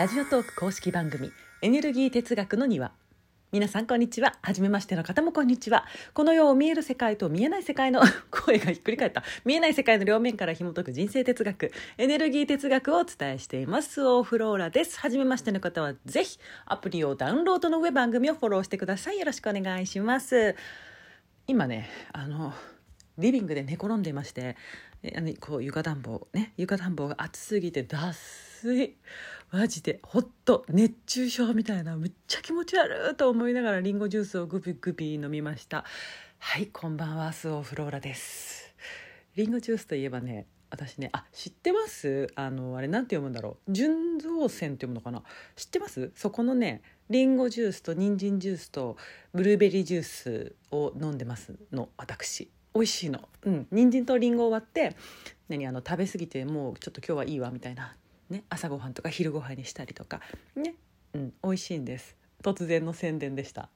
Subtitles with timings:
[0.00, 2.92] ラジオトーク公式番組エネルギー哲学の庭。
[3.52, 4.38] 皆さんこんにちは。
[4.40, 5.84] 初めましての方もこんにちは。
[6.14, 8.00] この世を見える世界と見えない世界の
[8.32, 9.22] 声がひっくり返った。
[9.44, 14.02] 見えない世界の両面から紐解く人生哲学エネルギー哲学をお伝えしています。
[14.02, 14.98] オーフローラです。
[14.98, 19.18] 初めましての方はぜひアプリをダウンロードの上番組をフォローしてください。
[19.18, 20.56] よろしくお願いします。
[21.46, 22.54] 今ねあの
[23.18, 24.56] リビングで寝転んでいまして
[25.14, 27.82] あのこう床暖房ね床暖房が暑すぎて
[28.60, 28.96] 脱水
[29.50, 35.84] マジでほっと熱中症みたいなめっちゃ気持ち悪いと思いながらりんごジュースをグビグビ飲みました。
[36.38, 38.74] はいこんばんはスオフローラです。
[39.34, 42.28] りんごジュースといえばね私ねあ知ってます？
[42.34, 43.72] あのあれなんて読むんだろう？
[43.72, 45.22] 純造泉って読むのかな？
[45.56, 46.12] 知ってます？
[46.14, 48.98] そこのねりんごジュースと人参ジュースと
[49.32, 52.50] ブルーベリージュースを飲んでますの私。
[52.72, 53.20] 美味しいの。
[53.42, 53.66] うん。
[53.72, 54.96] 人参とりんごを割って
[55.48, 55.66] 何？
[55.66, 57.96] あの食べ過ぎてもうちょっと今日はいいわみたいな
[58.30, 60.20] ね、朝ごはんとか昼ごはんにしたりとか
[60.54, 60.74] ね、
[61.14, 62.16] うん、美味しいんです。
[62.42, 63.68] 突然の宣伝でした。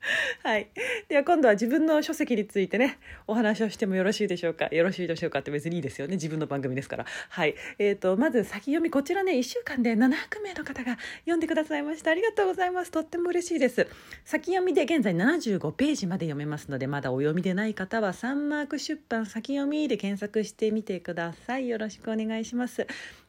[0.42, 0.68] はい。
[1.08, 4.66] では今度は自分の書籍についてね、お話をしてもよろしいでしょうか？
[4.66, 6.14] よろしいでしょうかって別にいいですよね。
[6.14, 7.06] 自分の番組ですから。
[7.30, 7.54] はい。
[7.78, 12.10] えっ、ー、と、まず先読み、こちらね、1週間で700名の方が読んでくださいました。
[12.10, 12.90] ありがとうございます。
[12.90, 13.86] とっても嬉しいです。
[14.24, 21.68] 先読みで現在75ページまで読めますので、まだお読みでない方はサンマーク出版先読みで検索してみてください。
[21.68, 22.86] よろしくお願いします。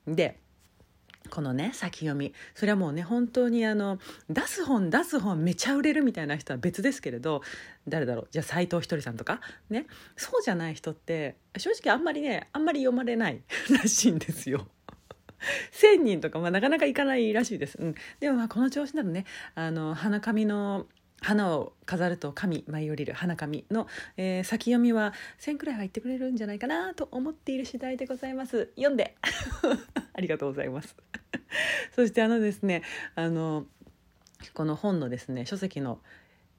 [0.07, 0.37] で、
[1.29, 3.99] このね先読みそれはもうね本当にあの
[4.29, 7.41] 出す本出す本めちゃ売れるみたいな人は別ですけれど
[7.87, 9.39] 誰だろうじゃあ斎藤ひとりさんとか？
[9.69, 9.85] ね？
[10.15, 14.67] そうじゃない人って正直あんまりねあんまり読まれないらしいんですよ。
[15.71, 17.77] 1,000人とか、まあ、なかなかいかないらしいです。
[17.79, 20.85] うん、でもまあこの調子ならねあの花紙の
[21.21, 28.69] 花を飾ると神舞い降りる花紙の、えー、先読みは1,000くらいは言ってくれるんじゃないかなと思っている次第でございます。
[28.75, 29.15] 読んで。
[30.13, 30.95] ありがとうございます。
[31.95, 32.83] そしてあのですね
[33.15, 33.65] あの
[34.53, 35.99] この本のですね書籍の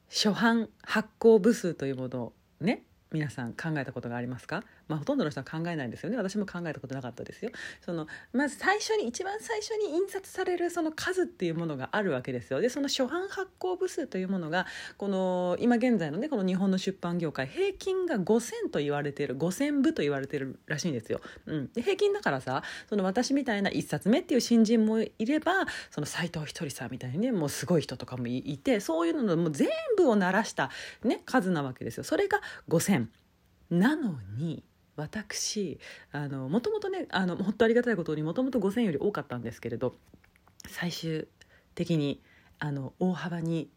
[0.08, 4.64] 初版発行部数というものをね皆さん考えたことがありますか？
[4.90, 6.16] まあ、ほとんどの人は考えないんですよね。
[6.16, 7.52] 私も考えたことなかったですよ。
[7.80, 12.60] そのまず最初に一番最初に印刷されるその数っていうものがあるわけですよ。
[12.60, 30.70] でその初版発行部数というものがこの今現在のねこの日本の出版業界平均が5,000と言われている5,000部と言われてるらしいんですよ、うん、で平均だからさその私みたいな1冊目っていう新人もいればその斎藤ひとりさんみたいにねもうすごい人とかもいてそういうののもう全部を鳴らした、
[31.04, 32.04] ね、数なわけですよ。
[32.04, 33.06] それが5,000
[33.70, 34.64] なのに
[35.00, 35.78] 私
[36.12, 39.94] もともとねあの本当ありがたいことにもともと5,000より多かったんですけれど
[40.68, 41.26] 最終
[41.74, 42.20] 的に
[42.58, 43.70] あの大幅に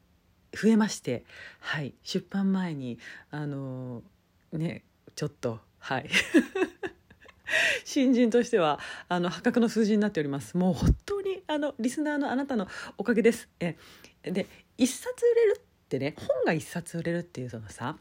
[0.53, 1.23] 増えまして
[1.59, 3.00] はい出版前に
[3.31, 4.03] あの
[4.51, 4.84] ね
[5.16, 6.09] ちょっとはい。
[7.84, 8.79] 新人としては
[9.09, 10.57] あの破格の数字になっております。
[10.57, 12.67] もう本当にあのリスナーのあなたの
[12.97, 13.50] おかげです。
[13.59, 13.75] え
[14.23, 14.47] で
[14.78, 17.97] 一冊売れるってね本が一冊売れるっていうそのさ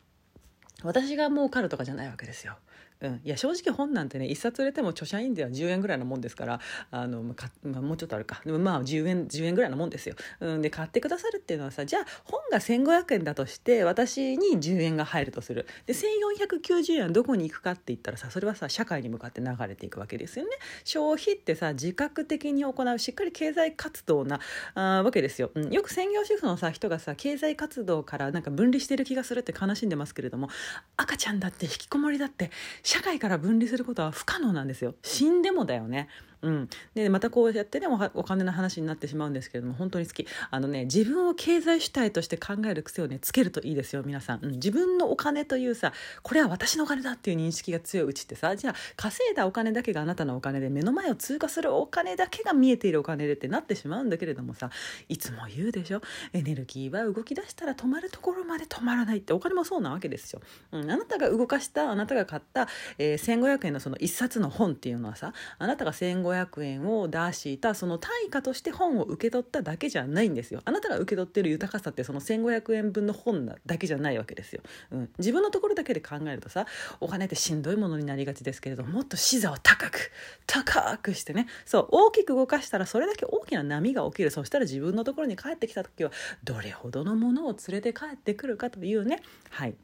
[0.83, 2.57] 私が儲かるとかじゃないわけですよ。
[3.03, 6.61] うん、いや正直本なんてね1冊売れても著者印税は10円ぐらいのもんですから
[6.91, 7.35] あの、ま
[7.77, 8.41] あ、もうちょっとあるか。
[8.45, 15.67] でもまあ10円 ,10 円ぐらいのもんですよ、うん、で買ってくださるっていうのはさじゃあ本が1500円だとして私に10円が入るとする。
[15.87, 20.51] で1490円どこに行くかって言ったらさそれはさ社会に向かって流れていくわけですよね。
[20.85, 24.41] 消費ってさ自覚的に行うしっかり経済活動な
[24.75, 30.49] あわけですよ、うん、よく専業主婦のさ人がさ経済活動からなんか分離してる気がするって悲しんでますけれども
[30.97, 32.51] 赤ちゃんだって引きこもりだって
[32.83, 34.95] 社会から分離することは不可能なんですよ。
[35.03, 36.09] 死んでもだよね。
[36.43, 40.27] うん、でまたこうやってねお金の話になってしまうんですけれども本当に好き。
[40.51, 45.93] あのね自分を経済主体として考える癖をねつけるといいですよ皆さん、うん、自分のお金というさ
[46.23, 54.71] これは私のお金だっていう認識が強いうちってさじゃあ稼いだお金だけがあなたのお金で目の前を通過するお金だけが見えているお金でってなってしまうんだけれどもさ
[55.09, 56.01] いつも言うでしょ？
[56.33, 60.41] エネルギーは動き出したら止まるところまで止まらないってお金もそうなわけですよ、
[60.73, 62.69] うん、あなたが動かしたあなたが買った、
[62.99, 70.61] えー、1500円のその1冊の本っていうのはさあなたが1500 500円を出したその対価として本を受け取っただけじゃないんですよ。
[70.65, 76.67] あなたが受け取ってる豊かさってその1500円分の本だけじゃないわけですよ、うん、自分のところだけで考えるとさ
[77.01, 80.11] お金ってしんどいものになりがちですけれどもっと視座を高く
[80.47, 81.47] 高くしてね。
[81.65, 84.31] そう大きく動かしたらそれだけ大きな波が起きる。
[84.31, 86.11] そしたら自分のところに帰ってきた時は
[86.45, 89.21] どれほどのものを連れて帰ってくるかというね。
[89.51, 89.75] はい。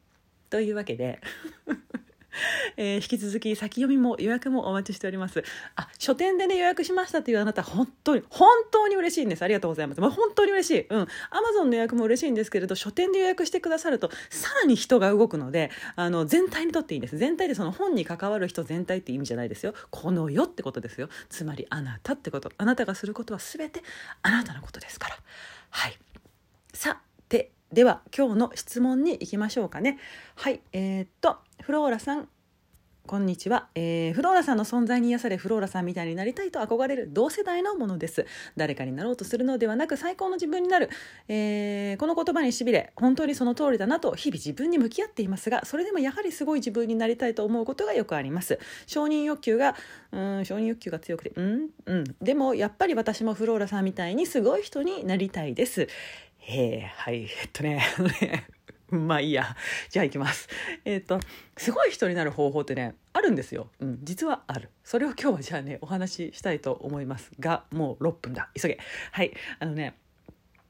[0.49, 1.21] というわけで。
[2.77, 5.43] えー、引き続き先読みも予約もお待ちしております。
[5.75, 9.43] あ書店でね予約しましたというあなた本当に本当に嬉しいんです。
[9.43, 10.87] ありがとうございます、まあ、本当に嬉しい。
[10.89, 10.99] うん。
[10.99, 17.17] アマゾンの予約も嬉しいんですけれど書店で予約してくださるとさらに人が動くのであの全体にとっていいんです。
[17.17, 19.73] 全体でその本に関わる人全体って意味じゃないですよ。
[19.89, 21.09] この世ってことですよ。
[21.29, 22.51] つまりあなたってこと。
[22.57, 23.83] あなたがすることは全て
[24.21, 25.17] あなたのことですから。
[25.69, 25.99] はい。
[26.73, 27.08] さて
[27.71, 29.99] では今日の質問に行きましょうかね。
[30.35, 32.27] はいえー、っとフローラさん。
[33.05, 38.27] こんにちは、えー、フローラさんの存在に癒されフローラさんみたいになりたいと憧れる同世代のものです。
[38.55, 40.91] 誰かになろうとするのではなく最高の自分になる、
[41.27, 48.59] えー、この言葉にしびれ本当にその通りだなと日々自分に向き合っていますがそれでもやはりすごい自分になりたいと思うことがよくあります。
[48.85, 49.75] 承認欲求が
[50.11, 52.03] うん承認欲求が強くてうんうん。
[52.21, 55.87] でもやっぱり私もフローラさんみたいにすごい人になりたいです。
[56.47, 57.83] えー、はいえっとね
[58.91, 59.55] まあいいや。
[59.89, 60.47] じゃあ行きます。
[60.83, 61.19] えっ、ー、と、
[61.57, 63.69] すごい人になる方法ってね、あるんですよ。
[63.79, 64.69] うん、実はある。
[64.83, 68.49] それを今日はじゃあね、お話ししたいと思いますが、もう6分だ。
[68.59, 68.79] 急げ。
[69.11, 69.31] はい。
[69.59, 69.98] あのね、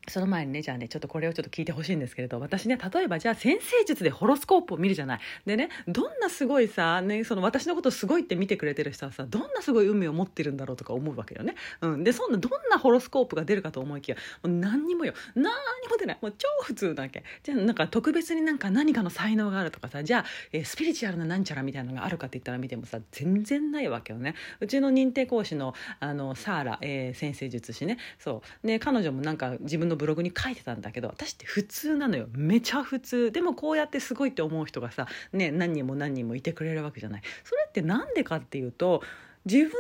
[0.10, 5.20] その前にねじゃあねちょっとこれをちょっと聞いてほしいんですけれど私ね例えばじゃあ先生術でホロスコープを見るじゃない。
[5.46, 16.18] でねどんなすごいさ、ね、その私のことすごいって見てくれてる人はさどんなすごい運命を持ってるんだろうとか思うわけよね、うん、でそんなどんなホロスコープが出るかと思いきやもう何にもよ何にも出ない。
[16.22, 17.24] もう超普通だけ。
[17.44, 24.36] じゃあなんか特別になんか何かの才能があるとかさじゃあ、えー、スピリチュアルななんちゃらみたいなのがあるかって言ったら見てもさ全然ないわけよね。
[24.60, 27.98] うちの認定講師のあのサーラ、えー、先生術師ね。
[28.20, 28.68] そう。
[28.68, 32.28] ね彼女もなんか自分のブログに書いてたんだけど私って普通なのよ。
[32.32, 33.32] めちゃ普通。
[33.32, 37.22] でもこうやってすごいって思う人がさ、ね、何人も何人もいてくれるわけじゃない。
[37.44, 39.04] それって何でかっていうと
[39.46, 39.72] 自分の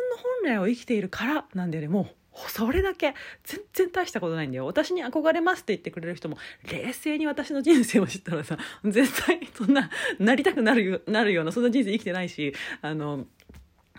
[0.43, 1.87] 本来を生きているからなんだよね。
[1.87, 3.15] もうそれだけ。
[3.43, 4.65] 全然大したことないんだよ。
[4.65, 6.37] 私に憧れますって言ってくれる人も
[6.71, 9.89] 冷静に私の人生を知ったらさ絶対そんな
[10.19, 13.25] なりたくなるなるようなそんな人生生きてないしあの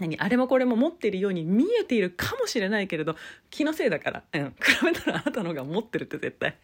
[0.00, 3.16] 何あれもこれも持ってるように見えているかもしれないけれど
[3.50, 6.56] 気のせいだから、うん、 比べたらあなたの方が持ってるって絶対。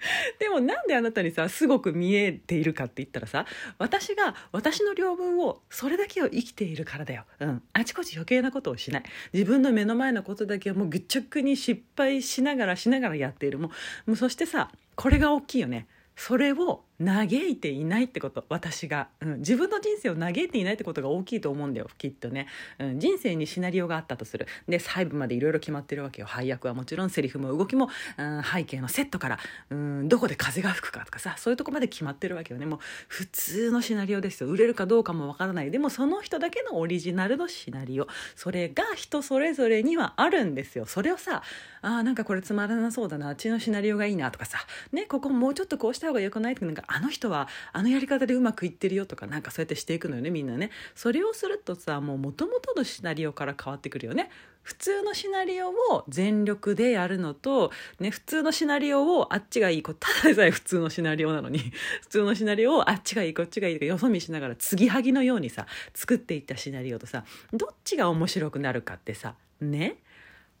[0.38, 3.46] でもなんであなたにさすごく見えているかって言ったらさ
[3.78, 9.02] 私が私の領分をそれだけを生きているからだよ、うん、あちこち余計なことをしない。
[9.32, 13.58] 自分の目の前のことだけをもう愚直に失敗しながらしながらやっている。
[13.58, 13.72] も
[14.06, 15.88] うもうそしてさこれが大きいよね。
[16.14, 22.48] それを嘆いていないってこと私が、うん、自分の人生を嘆いていないってことが大きいと思うんだよきっとね、
[22.78, 24.46] うん、人生にシナリオがあったとする。
[24.68, 26.26] で細部までいろいろ決まってるわけよ。
[26.26, 29.38] 配役はもちろんセリフも動きも、うん、背景のセットから、
[29.70, 32.66] うん、どこで風が吹くかとかさそういうとこまで決まってるわけよね。
[32.66, 34.48] もう普通のシナリオですよ。
[34.48, 35.70] 売れるかどうかもわからない。
[35.70, 38.08] でもその人だけのオリジナルのシナリオ。
[38.34, 40.86] それが人それぞれにはあるんですよ。
[40.86, 41.42] それをさ
[41.80, 43.28] あなんかこれつまらなそうだな。
[43.28, 44.58] あっちのシナリオがいいなとかさ。
[44.92, 50.70] ねここもうちょっとこうした方がよくないってなんかあの人はあのやり方でうまくいってるよとかなんかそうやってしていくのよねみんなね。
[50.94, 54.30] それをするとさもう元々のシナリオから変わってくるよね。
[54.62, 57.70] 普通のシナリオを全力でやるのと、
[58.00, 59.98] ね、普通のシナリオをあっちがいいただ
[60.28, 61.58] でさえ 普通のシナリオなのに
[62.02, 67.24] 普通のシナリオをあっちがいいこっちがいいとかよそ見しながら継ぎはぎのようにさ作っていったシナリオとさ
[67.54, 69.96] どっちが面白くなるかってさね。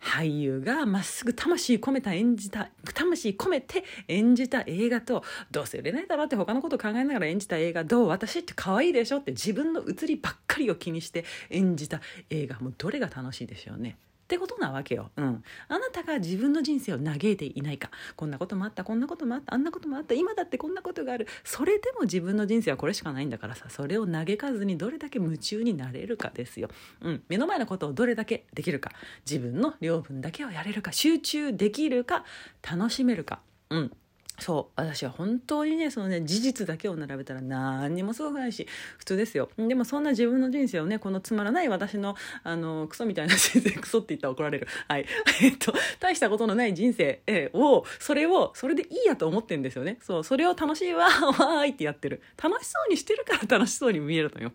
[0.00, 12.00] 俳優がまっすぐ魂込めた演じた魂込めて演じた映画とどうせ売れないだろうって他のこと考えながら演じた映画どう私って可愛いでしょって自分の映りばっかりを気にして演じた
[12.30, 13.98] 映画もうどれが楽しいでしょうね。
[14.28, 15.10] ってことなわけよ。
[15.16, 15.42] うん。
[15.68, 17.90] あなたが自分の人生を嘆いていないか。
[18.14, 21.26] こんなこともあった、こんなこともあった、あんなこともあった、今だってこんなことがある。
[21.44, 26.68] それでも自分の人生はこれしかないんだからさ、それを嘆かずにどれだけ夢中になれるかですよ。
[27.00, 27.22] うん。
[27.30, 28.92] 目の前のことをどれだけできるか。
[29.24, 30.92] 自分の領分だけをやれるか。
[30.92, 32.26] 集中できるか。
[32.60, 33.40] 楽しめるか。
[33.70, 33.92] うん。
[34.38, 38.66] そう私は本当にねそのね事実だけを並べたら何にもすごくないし
[38.98, 39.50] 普通ですよ。
[39.56, 42.14] でもそんな自分の人生をねこのつまらない私の
[42.44, 44.68] あのクソみたいな人生クソって言ったら怒られる。
[44.86, 45.06] はい。
[45.42, 47.20] えっと大したことのない人生
[47.52, 49.98] をそれをそれでいいやと思ってんですよね。
[50.00, 52.22] そうそれを楽しいわ わーいってやってる。
[52.42, 54.52] 楽しそうにしてるから楽しそうに見えるのよ。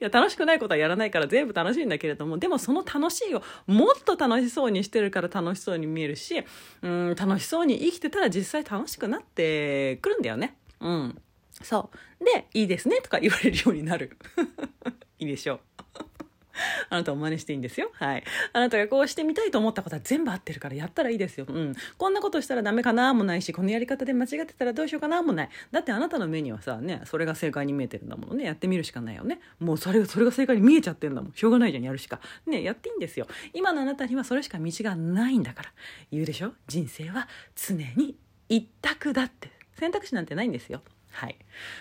[0.00, 6.42] いや楽しくないことはやらないから全部楽しいんだけれどもでもその楽しいをもっと楽しそうにしてるから楽しそうに見えるし
[6.82, 10.56] うん楽しそうに生きてたら実際楽しくなってくるんだよね。
[10.80, 11.22] うん、
[11.62, 11.90] そ
[12.20, 14.16] うでいいですねとか言われるようになる
[15.18, 15.60] いいでしょう。
[16.90, 17.90] あなたを真似していいんですよ。
[17.94, 18.24] はい。
[18.52, 21.46] あなたがこうしてみたいと思ったことは全部合ってるからやったらいいですよ。
[21.48, 21.74] うん。
[21.98, 25.48] こんなことしたらダメかなもないし、このやり方で間違ってたらどうしようかなもない。
[25.70, 28.44] だってあなたの目にはさ、ね、それが正解に見えてるんだものね。
[28.44, 29.40] やってみるしかないよね。
[29.58, 31.32] もうそれが、それが正解に見えちゃってんだもん。
[31.34, 32.20] しょうがないじゃん、やるしか。
[32.46, 33.26] ね、やっていいんですよ。
[33.54, 35.72] 今のあなたにはそれしか道がないんだから。
[36.10, 36.52] 言うでしょ？
[36.66, 38.16] 人生は常に
[38.48, 39.50] 一択だって。
[39.78, 40.82] 選択肢なんてないんですよ。
[41.12, 41.36] はい。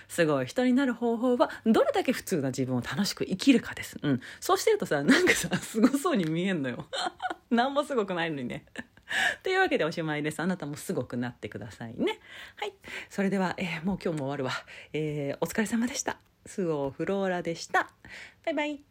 [0.08, 3.98] すごい人になる方法は、どれだけ普通な自分を楽しく生きるかです。
[4.02, 4.22] うん。
[4.40, 6.86] そうしてるとさ、なんかさ、すごそうに見えんのよ。
[7.50, 8.66] 何もすごくないのにね。
[9.44, 10.40] というわけでおしまいです。
[10.42, 12.20] あなたもすごくなってくださいね。
[12.56, 12.74] はい。
[13.10, 14.52] それでは、えー、もう今日も終わるわ。
[14.94, 16.18] えー、お疲れ様でした。
[16.46, 17.92] スオフローラでした。
[18.46, 18.91] バイバイ。